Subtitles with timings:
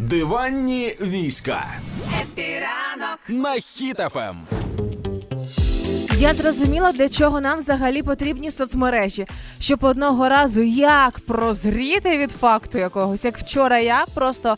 [0.00, 1.64] Диванні війська
[2.22, 4.36] Happy ранок на Хіт FM.
[6.18, 9.26] Я зрозуміла, для чого нам взагалі потрібні соцмережі,
[9.60, 14.56] щоб одного разу як прозріти від факту якогось, як вчора я просто.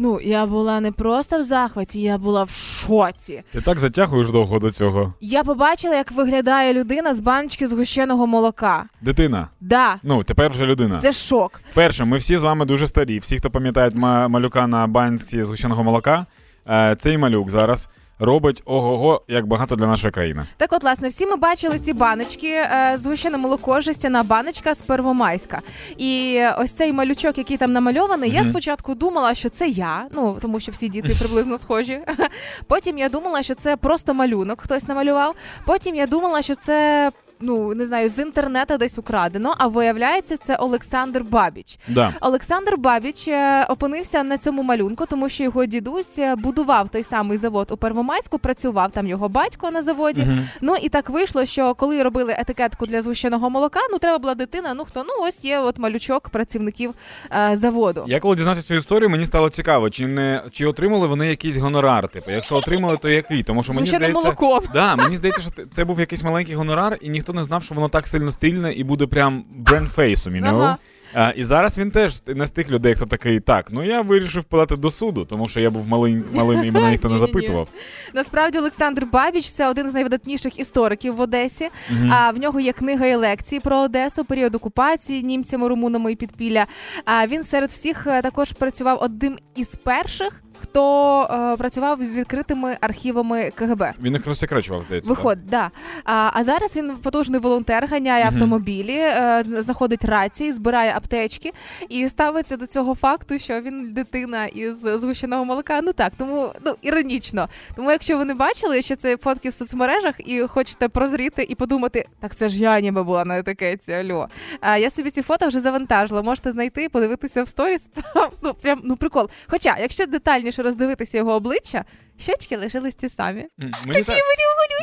[0.00, 3.42] Ну, я була не просто в захваті, я була в шоці.
[3.52, 5.14] Ти так затягуєш довго до цього.
[5.20, 8.84] Я побачила, як виглядає людина з баночки згущеного молока.
[9.00, 9.48] Дитина.
[9.60, 10.98] Да, Ну, тепер вже людина.
[11.00, 11.60] це шок.
[11.74, 13.18] Перше, ми всі з вами дуже старі.
[13.18, 16.26] Всі, хто пам'ятають ма- малюка на банці згущеного молока,
[16.68, 20.46] е, цей малюк зараз робить ого-го, як багато для нашої країни.
[20.56, 25.60] Так, от, власне, всі ми бачили ці баночки, е, згущене молоко, жестяна баночка з Первомайська.
[25.98, 30.60] І ось цей малючок, який там намальований, я спочатку думала, що це я, ну тому
[30.60, 32.00] що всі діти приблизно схожі.
[32.66, 35.34] Потім я думала, що це просто малюнок, хтось намалював.
[35.66, 37.10] Потім я думала, що це.
[37.40, 41.78] Ну, не знаю, з інтернету десь украдено, а виявляється, це Олександр Бабіч.
[41.88, 42.12] Да.
[42.20, 47.38] Олександр Бабіч е, опинився на цьому малюнку, тому що його дідусь е, будував той самий
[47.38, 50.22] завод у Первомайську, працював там його батько на заводі.
[50.22, 50.48] Мгм.
[50.60, 54.74] Ну і так вийшло, що коли робили етикетку для згущеного молока, ну треба була дитина.
[54.74, 55.04] Ну хто?
[55.04, 56.94] Ну ось є от малючок працівників
[57.32, 58.04] е, заводу.
[58.06, 62.08] Я коли дізнався цю історію, мені стало цікаво, чи не чи отримали вони якийсь гонорар.
[62.08, 63.42] Типу, якщо отримали, то який?
[63.42, 64.60] Тому що мені здається, молоком.
[64.74, 67.88] Да, мені здається, що це був якийсь маленький гонорар, і ніхто не знав, що воно
[67.88, 70.54] так сильно стильне і буде прям брендфейсом, you know?
[70.54, 70.78] Ага.
[71.14, 74.44] А, і зараз він теж не з тих людей, хто такий, так, ну я вирішив
[74.44, 77.68] подати до суду, тому що я був малим, малим і мене ніхто не запитував.
[78.14, 81.68] Насправді Олександр Бабіч це один з найвидатніших істориків в Одесі.
[81.90, 82.12] Мгм.
[82.12, 86.66] А в нього є книга і лекції про Одесу, період окупації німцями, румунами і підпілля.
[87.04, 92.76] А він серед всіх е, також працював одним із перших, хто е, працював з відкритими
[92.80, 93.92] архівами КГБ.
[94.02, 95.08] Він їх розсекречував, здається.
[95.10, 95.18] так?
[95.18, 95.70] Виходить, да.
[96.04, 98.34] А, а зараз він потужний волонтер, ганяє Мгм.
[98.34, 101.52] автомобілі, е, знаходить рації, збирає аптечки
[101.88, 105.80] і ставиться до цього факту, що він дитина із згущеного молока.
[105.82, 107.48] Ну так, тому ну іронічно.
[107.76, 112.06] Тому, якщо ви не бачили, що це фотки в соцмережах і хочете прозріти і подумати,
[112.20, 113.92] так це ж я ніби була на етикетці.
[113.92, 114.28] Альо.
[114.60, 116.22] А я собі ці фото вже завантажила.
[116.22, 117.86] Можете знайти, подивитися в сторіс.
[118.42, 119.28] Ну прям ну прикол.
[119.46, 121.84] Хоча, якщо детальніше роздивитися його обличчя,
[122.18, 123.46] щечки лишились ті самі.
[123.58, 124.16] Мені Мені так,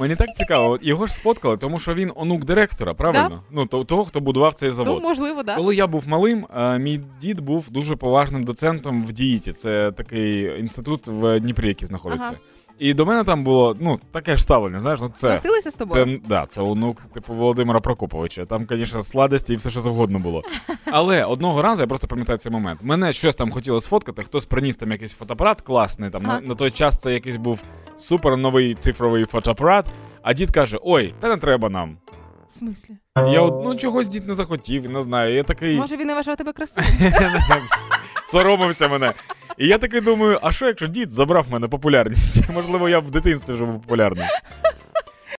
[0.00, 0.70] мені так цікаво.
[0.70, 3.42] От Його ж сфоткали, тому що він онук директора, правильно?
[3.50, 4.94] Ну, то- того, хто будував цей завод.
[5.02, 5.56] Ну, можливо, да.
[5.56, 9.52] Коли я був малим, е, мій дід був дуже поважним доцентом в діїті.
[9.52, 12.26] Це такий інститут в Дніпрі, який знаходиться.
[12.28, 12.38] Ага.
[12.78, 14.80] І до мене там було ну таке ж ставлення.
[14.80, 16.04] Знаєш, ну це Носилися з тобою?
[16.04, 18.44] Це да, це онук, типу Володимира Прокоповича.
[18.46, 20.42] Там, звісно, сладості і все, що завгодно було.
[20.84, 22.80] Але одного разу я просто пам'ятаю цей момент.
[22.82, 26.10] Мене щось там хотіло сфоткати, хтось приніс там якийсь фотоапарат класний.
[26.10, 26.40] Там Ага.
[26.40, 27.62] на, на той час це якийсь був
[27.96, 29.86] супер новий цифровий фотоапарат.
[30.22, 31.96] А дід каже: Ой, та не треба нам.
[32.50, 32.94] В смислі?
[33.16, 35.34] Я от, ну чогось дід не захотів, не знаю.
[35.34, 36.90] Я такий Може, він не вважав тебе красивим?
[38.26, 39.12] соромився мене.
[39.58, 42.48] І я такий думаю, а що якщо дід забрав в мене популярність?
[42.54, 44.26] Можливо, я в дитинстві вже був популярним.